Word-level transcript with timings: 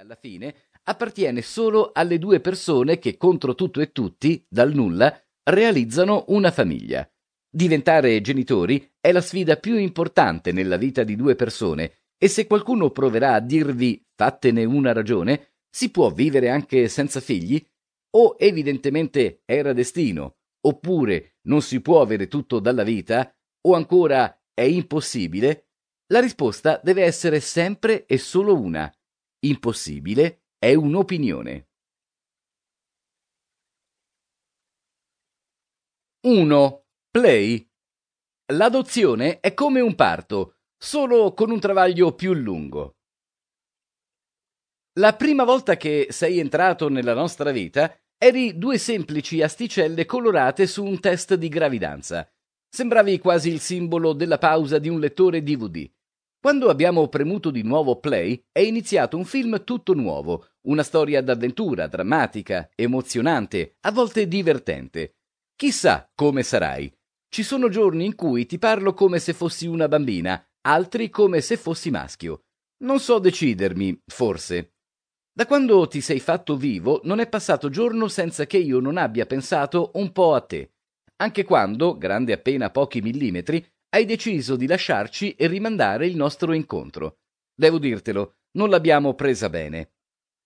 alla 0.00 0.16
fine 0.18 0.54
appartiene 0.84 1.42
solo 1.42 1.90
alle 1.92 2.18
due 2.18 2.40
persone 2.40 2.98
che 2.98 3.18
contro 3.18 3.54
tutto 3.54 3.82
e 3.82 3.92
tutti, 3.92 4.42
dal 4.48 4.72
nulla, 4.72 5.14
realizzano 5.42 6.24
una 6.28 6.50
famiglia. 6.50 7.06
Diventare 7.52 8.20
genitori 8.22 8.90
è 8.98 9.12
la 9.12 9.20
sfida 9.20 9.56
più 9.56 9.76
importante 9.76 10.52
nella 10.52 10.78
vita 10.78 11.04
di 11.04 11.16
due 11.16 11.34
persone 11.34 11.92
e 12.16 12.28
se 12.28 12.46
qualcuno 12.46 12.90
proverà 12.90 13.34
a 13.34 13.40
dirvi 13.40 14.02
fattene 14.14 14.64
una 14.64 14.92
ragione, 14.92 15.56
si 15.68 15.90
può 15.90 16.10
vivere 16.10 16.48
anche 16.48 16.88
senza 16.88 17.20
figli? 17.20 17.62
O 18.12 18.36
evidentemente 18.38 19.42
era 19.44 19.74
destino, 19.74 20.36
oppure 20.62 21.36
non 21.42 21.60
si 21.60 21.80
può 21.80 22.00
avere 22.00 22.26
tutto 22.26 22.58
dalla 22.58 22.84
vita, 22.84 23.34
o 23.66 23.74
ancora 23.74 24.42
è 24.54 24.62
impossibile? 24.62 25.68
La 26.06 26.20
risposta 26.20 26.80
deve 26.82 27.04
essere 27.04 27.38
sempre 27.40 28.06
e 28.06 28.16
solo 28.16 28.58
una. 28.58 28.90
Impossibile 29.42 30.48
è 30.58 30.74
un'opinione. 30.74 31.68
1. 36.26 36.84
Play. 37.10 37.66
L'adozione 38.52 39.40
è 39.40 39.54
come 39.54 39.80
un 39.80 39.94
parto, 39.94 40.56
solo 40.76 41.32
con 41.32 41.50
un 41.50 41.58
travaglio 41.58 42.14
più 42.14 42.34
lungo. 42.34 42.96
La 44.98 45.16
prima 45.16 45.44
volta 45.44 45.78
che 45.78 46.08
sei 46.10 46.38
entrato 46.38 46.90
nella 46.90 47.14
nostra 47.14 47.50
vita, 47.50 47.98
eri 48.18 48.58
due 48.58 48.76
semplici 48.76 49.40
asticelle 49.40 50.04
colorate 50.04 50.66
su 50.66 50.84
un 50.84 51.00
test 51.00 51.32
di 51.36 51.48
gravidanza. 51.48 52.30
Sembravi 52.68 53.18
quasi 53.18 53.48
il 53.48 53.60
simbolo 53.60 54.12
della 54.12 54.36
pausa 54.36 54.78
di 54.78 54.90
un 54.90 55.00
lettore 55.00 55.42
DVD. 55.42 55.90
Quando 56.40 56.70
abbiamo 56.70 57.06
premuto 57.08 57.50
di 57.50 57.62
nuovo 57.62 58.00
play, 58.00 58.42
è 58.50 58.60
iniziato 58.60 59.18
un 59.18 59.26
film 59.26 59.62
tutto 59.62 59.92
nuovo, 59.92 60.46
una 60.62 60.82
storia 60.82 61.22
d'avventura, 61.22 61.86
drammatica, 61.86 62.70
emozionante, 62.74 63.76
a 63.80 63.92
volte 63.92 64.26
divertente. 64.26 65.16
Chissà 65.54 66.10
come 66.14 66.42
sarai. 66.42 66.90
Ci 67.28 67.42
sono 67.42 67.68
giorni 67.68 68.06
in 68.06 68.14
cui 68.14 68.46
ti 68.46 68.58
parlo 68.58 68.94
come 68.94 69.18
se 69.18 69.34
fossi 69.34 69.66
una 69.66 69.86
bambina, 69.86 70.42
altri 70.62 71.10
come 71.10 71.42
se 71.42 71.58
fossi 71.58 71.90
maschio. 71.90 72.44
Non 72.84 73.00
so 73.00 73.18
decidermi, 73.18 74.00
forse. 74.06 74.76
Da 75.30 75.44
quando 75.44 75.86
ti 75.88 76.00
sei 76.00 76.20
fatto 76.20 76.56
vivo 76.56 77.02
non 77.04 77.20
è 77.20 77.28
passato 77.28 77.68
giorno 77.68 78.08
senza 78.08 78.46
che 78.46 78.56
io 78.56 78.80
non 78.80 78.96
abbia 78.96 79.26
pensato 79.26 79.90
un 79.94 80.10
po' 80.10 80.34
a 80.34 80.40
te 80.40 80.70
anche 81.20 81.44
quando, 81.44 81.96
grande 81.96 82.32
appena 82.32 82.70
pochi 82.70 83.00
millimetri, 83.00 83.64
hai 83.90 84.04
deciso 84.04 84.56
di 84.56 84.66
lasciarci 84.66 85.34
e 85.34 85.46
rimandare 85.46 86.06
il 86.06 86.16
nostro 86.16 86.52
incontro. 86.52 87.18
Devo 87.54 87.78
dirtelo, 87.78 88.36
non 88.52 88.70
l'abbiamo 88.70 89.14
presa 89.14 89.48
bene. 89.48 89.92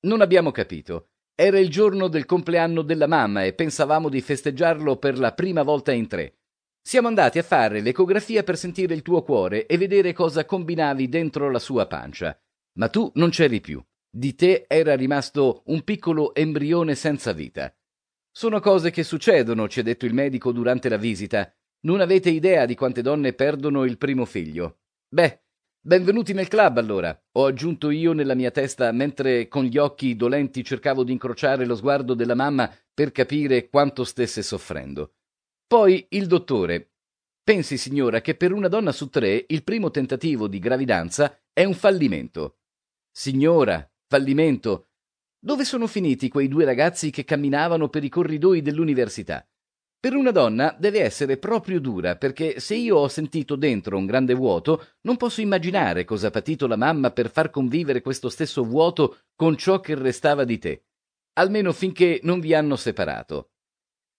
Non 0.00 0.20
abbiamo 0.20 0.50
capito. 0.50 1.10
Era 1.34 1.58
il 1.58 1.68
giorno 1.68 2.08
del 2.08 2.26
compleanno 2.26 2.82
della 2.82 3.06
mamma 3.06 3.44
e 3.44 3.54
pensavamo 3.54 4.08
di 4.08 4.20
festeggiarlo 4.20 4.96
per 4.96 5.18
la 5.18 5.32
prima 5.32 5.62
volta 5.62 5.92
in 5.92 6.06
tre. 6.06 6.38
Siamo 6.80 7.08
andati 7.08 7.38
a 7.38 7.42
fare 7.42 7.80
l'ecografia 7.80 8.42
per 8.42 8.56
sentire 8.56 8.94
il 8.94 9.02
tuo 9.02 9.22
cuore 9.22 9.66
e 9.66 9.78
vedere 9.78 10.12
cosa 10.12 10.44
combinavi 10.44 11.08
dentro 11.08 11.50
la 11.50 11.58
sua 11.58 11.86
pancia. 11.86 12.38
Ma 12.78 12.88
tu 12.88 13.10
non 13.14 13.30
c'eri 13.30 13.60
più. 13.60 13.82
Di 14.10 14.34
te 14.34 14.64
era 14.68 14.94
rimasto 14.94 15.62
un 15.66 15.82
piccolo 15.82 16.34
embrione 16.34 16.94
senza 16.94 17.32
vita. 17.32 17.74
Sono 18.30 18.60
cose 18.60 18.90
che 18.90 19.02
succedono, 19.02 19.68
ci 19.68 19.80
ha 19.80 19.82
detto 19.82 20.06
il 20.06 20.14
medico 20.14 20.52
durante 20.52 20.88
la 20.88 20.96
visita. 20.96 21.52
Non 21.84 22.00
avete 22.00 22.30
idea 22.30 22.64
di 22.64 22.74
quante 22.74 23.02
donne 23.02 23.34
perdono 23.34 23.84
il 23.84 23.98
primo 23.98 24.24
figlio. 24.24 24.78
Beh, 25.06 25.42
benvenuti 25.80 26.32
nel 26.32 26.48
club 26.48 26.78
allora, 26.78 27.22
ho 27.32 27.44
aggiunto 27.44 27.90
io 27.90 28.14
nella 28.14 28.34
mia 28.34 28.50
testa 28.50 28.90
mentre 28.90 29.48
con 29.48 29.64
gli 29.64 29.76
occhi 29.76 30.16
dolenti 30.16 30.64
cercavo 30.64 31.04
di 31.04 31.12
incrociare 31.12 31.66
lo 31.66 31.76
sguardo 31.76 32.14
della 32.14 32.34
mamma 32.34 32.74
per 32.92 33.12
capire 33.12 33.68
quanto 33.68 34.04
stesse 34.04 34.42
soffrendo. 34.42 35.16
Poi 35.66 36.06
il 36.10 36.26
dottore. 36.26 36.92
Pensi, 37.42 37.76
signora, 37.76 38.22
che 38.22 38.34
per 38.34 38.52
una 38.52 38.68
donna 38.68 38.90
su 38.90 39.10
tre 39.10 39.44
il 39.46 39.62
primo 39.62 39.90
tentativo 39.90 40.48
di 40.48 40.58
gravidanza 40.58 41.38
è 41.52 41.64
un 41.64 41.74
fallimento. 41.74 42.60
Signora, 43.10 43.86
fallimento. 44.08 44.88
Dove 45.38 45.64
sono 45.66 45.86
finiti 45.86 46.30
quei 46.30 46.48
due 46.48 46.64
ragazzi 46.64 47.10
che 47.10 47.24
camminavano 47.24 47.90
per 47.90 48.04
i 48.04 48.08
corridoi 48.08 48.62
dell'università? 48.62 49.46
Per 50.04 50.14
una 50.14 50.32
donna 50.32 50.76
deve 50.78 51.00
essere 51.00 51.38
proprio 51.38 51.80
dura, 51.80 52.16
perché 52.16 52.60
se 52.60 52.74
io 52.74 52.98
ho 52.98 53.08
sentito 53.08 53.56
dentro 53.56 53.96
un 53.96 54.04
grande 54.04 54.34
vuoto, 54.34 54.88
non 55.04 55.16
posso 55.16 55.40
immaginare 55.40 56.04
cosa 56.04 56.26
ha 56.26 56.30
patito 56.30 56.66
la 56.66 56.76
mamma 56.76 57.10
per 57.10 57.30
far 57.30 57.48
convivere 57.48 58.02
questo 58.02 58.28
stesso 58.28 58.64
vuoto 58.64 59.20
con 59.34 59.56
ciò 59.56 59.80
che 59.80 59.94
restava 59.94 60.44
di 60.44 60.58
te, 60.58 60.82
almeno 61.38 61.72
finché 61.72 62.20
non 62.22 62.38
vi 62.40 62.52
hanno 62.52 62.76
separato. 62.76 63.52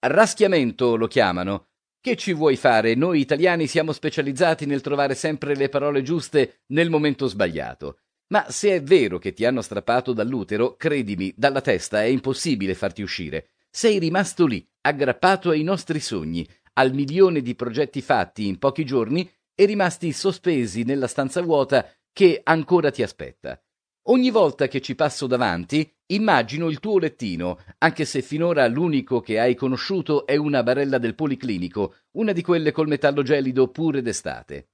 Raschiamento 0.00 0.96
lo 0.96 1.06
chiamano. 1.06 1.68
Che 2.00 2.16
ci 2.16 2.32
vuoi 2.32 2.56
fare? 2.56 2.96
Noi 2.96 3.20
italiani 3.20 3.68
siamo 3.68 3.92
specializzati 3.92 4.66
nel 4.66 4.80
trovare 4.80 5.14
sempre 5.14 5.54
le 5.54 5.68
parole 5.68 6.02
giuste 6.02 6.62
nel 6.72 6.90
momento 6.90 7.28
sbagliato. 7.28 8.00
Ma 8.32 8.46
se 8.50 8.74
è 8.74 8.82
vero 8.82 9.18
che 9.18 9.32
ti 9.32 9.44
hanno 9.44 9.62
strappato 9.62 10.12
dall'utero, 10.12 10.74
credimi, 10.74 11.32
dalla 11.36 11.60
testa 11.60 12.02
è 12.02 12.06
impossibile 12.06 12.74
farti 12.74 13.00
uscire. 13.00 13.50
Sei 13.70 14.00
rimasto 14.00 14.44
lì, 14.44 14.66
aggrappato 14.88 15.50
ai 15.50 15.62
nostri 15.62 16.00
sogni, 16.00 16.46
al 16.74 16.92
milione 16.92 17.40
di 17.40 17.54
progetti 17.54 18.00
fatti 18.00 18.46
in 18.46 18.58
pochi 18.58 18.84
giorni 18.84 19.30
e 19.54 19.64
rimasti 19.64 20.12
sospesi 20.12 20.82
nella 20.82 21.06
stanza 21.06 21.42
vuota 21.42 21.86
che 22.12 22.40
ancora 22.42 22.90
ti 22.90 23.02
aspetta. 23.02 23.60
Ogni 24.08 24.30
volta 24.30 24.68
che 24.68 24.80
ci 24.80 24.94
passo 24.94 25.26
davanti, 25.26 25.92
immagino 26.06 26.70
il 26.70 26.80
tuo 26.80 26.98
lettino, 26.98 27.58
anche 27.78 28.06
se 28.06 28.22
finora 28.22 28.66
l'unico 28.66 29.20
che 29.20 29.38
hai 29.38 29.54
conosciuto 29.54 30.24
è 30.26 30.36
una 30.36 30.62
barella 30.62 30.96
del 30.96 31.14
policlinico, 31.14 31.94
una 32.12 32.32
di 32.32 32.40
quelle 32.40 32.72
col 32.72 32.88
metallo 32.88 33.22
gelido 33.22 33.68
pure 33.68 34.00
d'estate. 34.00 34.70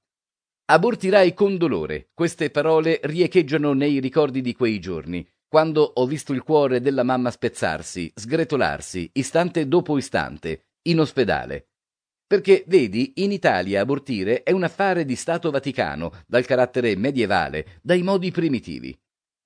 Abortirai 0.67 1.33
con 1.33 1.57
dolore. 1.57 2.09
Queste 2.13 2.49
parole 2.49 2.99
riecheggiano 3.03 3.73
nei 3.73 3.99
ricordi 3.99 4.41
di 4.41 4.53
quei 4.53 4.79
giorni, 4.79 5.27
quando 5.47 5.81
ho 5.81 6.05
visto 6.05 6.33
il 6.33 6.43
cuore 6.43 6.81
della 6.81 7.03
mamma 7.03 7.31
spezzarsi, 7.31 8.11
sgretolarsi, 8.13 9.09
istante 9.13 9.67
dopo 9.67 9.97
istante, 9.97 10.67
in 10.83 10.99
ospedale. 10.99 11.69
Perché, 12.27 12.63
vedi, 12.67 13.13
in 13.17 13.31
Italia 13.31 13.81
abortire 13.81 14.43
è 14.43 14.51
un 14.51 14.63
affare 14.63 15.05
di 15.05 15.15
Stato 15.15 15.51
Vaticano, 15.51 16.11
dal 16.25 16.45
carattere 16.45 16.95
medievale, 16.95 17.79
dai 17.81 18.01
modi 18.01 18.31
primitivi. 18.31 18.97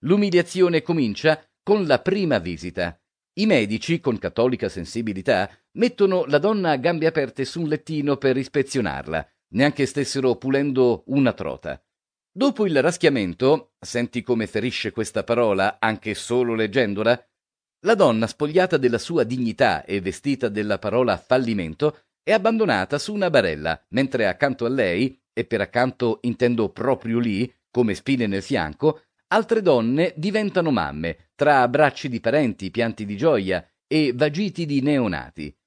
L'umiliazione 0.03 0.81
comincia 0.81 1.43
con 1.61 1.85
la 1.85 1.99
prima 1.99 2.39
visita. 2.39 2.97
I 3.33 3.45
medici, 3.45 3.99
con 3.99 4.17
cattolica 4.17 4.69
sensibilità, 4.69 5.49
mettono 5.73 6.25
la 6.25 6.39
donna 6.39 6.71
a 6.71 6.77
gambe 6.77 7.05
aperte 7.05 7.43
su 7.45 7.61
un 7.61 7.67
lettino 7.67 8.17
per 8.17 8.37
ispezionarla, 8.37 9.27
neanche 9.49 9.85
stessero 9.85 10.35
pulendo 10.35 11.03
una 11.07 11.33
trota. 11.33 11.81
Dopo 12.31 12.67
il 12.67 12.79
raschiamento, 12.79 13.73
senti 13.79 14.21
come 14.21 14.45
ferisce 14.45 14.91
questa 14.91 15.23
parola 15.23 15.77
anche 15.79 16.13
solo 16.13 16.53
leggendola? 16.53 17.27
La 17.85 17.95
donna 17.95 18.27
spogliata 18.27 18.77
della 18.77 18.99
sua 18.99 19.23
dignità 19.23 19.83
e 19.83 19.99
vestita 19.99 20.47
della 20.47 20.77
parola 20.77 21.17
fallimento 21.17 22.01
è 22.21 22.31
abbandonata 22.31 22.99
su 22.99 23.15
una 23.15 23.31
barella, 23.31 23.83
mentre 23.89 24.27
accanto 24.27 24.65
a 24.65 24.69
lei, 24.69 25.19
e 25.33 25.45
per 25.45 25.61
accanto 25.61 26.19
intendo 26.21 26.69
proprio 26.69 27.17
lì, 27.17 27.51
come 27.71 27.95
spine 27.95 28.27
nel 28.27 28.43
fianco, 28.43 29.05
altre 29.29 29.63
donne 29.63 30.13
diventano 30.15 30.69
mamme, 30.69 31.31
tra 31.33 31.61
abbracci 31.61 32.09
di 32.09 32.19
parenti, 32.19 32.69
pianti 32.69 33.05
di 33.05 33.17
gioia 33.17 33.67
e 33.87 34.11
vagiti 34.13 34.67
di 34.67 34.81
neonati. 34.81 35.57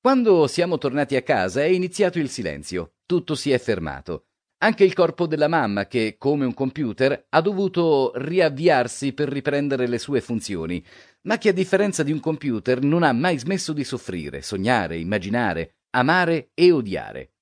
Quando 0.00 0.48
siamo 0.48 0.78
tornati 0.78 1.14
a 1.14 1.22
casa 1.22 1.62
è 1.62 1.66
iniziato 1.66 2.18
il 2.18 2.28
silenzio, 2.28 2.94
tutto 3.06 3.36
si 3.36 3.52
è 3.52 3.58
fermato. 3.58 4.26
Anche 4.62 4.84
il 4.84 4.94
corpo 4.94 5.26
della 5.26 5.48
mamma, 5.48 5.86
che, 5.88 6.14
come 6.18 6.44
un 6.44 6.54
computer, 6.54 7.26
ha 7.30 7.40
dovuto 7.40 8.12
riavviarsi 8.14 9.12
per 9.12 9.28
riprendere 9.28 9.88
le 9.88 9.98
sue 9.98 10.20
funzioni, 10.20 10.84
ma 11.22 11.36
che 11.36 11.48
a 11.48 11.52
differenza 11.52 12.04
di 12.04 12.12
un 12.12 12.20
computer 12.20 12.80
non 12.80 13.02
ha 13.02 13.12
mai 13.12 13.38
smesso 13.38 13.72
di 13.72 13.82
soffrire, 13.82 14.40
sognare, 14.40 14.98
immaginare, 14.98 15.78
amare 15.90 16.50
e 16.54 16.70
odiare. 16.70 17.32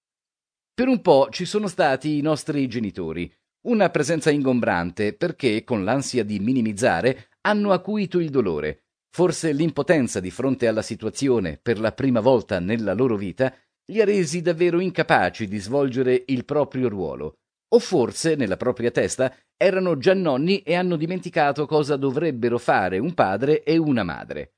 Per 0.73 0.89
un 0.89 1.03
po' 1.03 1.29
ci 1.31 1.45
sono 1.45 1.67
stati 1.67 2.17
i 2.17 2.23
nostri 2.23 2.67
genitori, 2.69 3.31
una 3.67 3.91
presenza 3.91 4.31
ingombrante 4.31 5.13
perché, 5.13 5.63
con 5.63 5.85
l'ansia 5.85 6.25
di 6.25 6.39
minimizzare, 6.39 7.29
hanno 7.43 7.73
acuito 7.73 8.19
il 8.19 8.31
dolore, 8.31 8.85
Forse 9.13 9.51
l'impotenza 9.51 10.21
di 10.21 10.31
fronte 10.31 10.69
alla 10.69 10.83
situazione 10.83 11.59
per 11.61 11.81
la 11.81 11.91
prima 11.91 12.21
volta 12.21 12.61
nella 12.61 12.95
loro 12.95 13.17
vita 13.17 13.53
li 13.91 14.01
ha 14.01 14.05
resi 14.05 14.41
davvero 14.41 14.81
incapaci 14.81 15.49
di 15.49 15.59
svolgere 15.59 16.23
il 16.27 16.45
proprio 16.45 16.89
ruolo. 16.89 17.39
O 17.73 17.79
forse, 17.79 18.37
nella 18.37 18.57
propria 18.57 18.91
testa, 18.91 19.35
erano 19.57 19.99
già 19.99 20.15
nonni 20.15 20.63
e 20.63 20.75
hanno 20.75 20.97
dimenticato 20.97 21.67
cosa 21.67 21.97
dovrebbero 21.97 22.59
fare 22.59 22.99
un 22.99 23.15
padre 23.15 23.63
e 23.63 23.77
una 23.77 24.03
madre. 24.03 24.55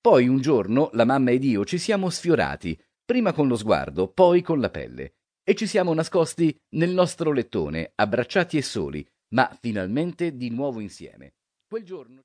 Poi 0.00 0.28
un 0.28 0.40
giorno 0.40 0.90
la 0.92 1.04
mamma 1.04 1.32
ed 1.32 1.44
io 1.44 1.64
ci 1.64 1.78
siamo 1.78 2.10
sfiorati, 2.10 2.80
prima 3.04 3.32
con 3.32 3.48
lo 3.48 3.56
sguardo, 3.56 4.08
poi 4.08 4.40
con 4.42 4.60
la 4.60 4.70
pelle, 4.70 5.14
e 5.44 5.54
ci 5.54 5.66
siamo 5.66 5.92
nascosti 5.92 6.56
nel 6.76 6.90
nostro 6.90 7.32
lettone, 7.32 7.92
abbracciati 7.94 8.56
e 8.56 8.62
soli, 8.62 9.06
ma 9.34 9.56
finalmente 9.60 10.36
di 10.36 10.50
nuovo 10.50 10.80
insieme. 10.80 11.34
Quel 11.68 11.84
giorno 11.84 12.14